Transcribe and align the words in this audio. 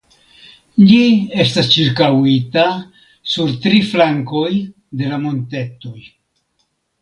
Ĝi 0.91 1.01
estas 1.43 1.67
ĉirkaŭita 1.75 2.63
sur 3.35 3.53
tri 3.67 3.83
flankoj 3.91 4.49
de 5.03 5.13
la 5.13 5.21
montetoj. 5.27 5.97